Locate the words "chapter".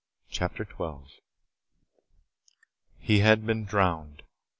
0.31-0.65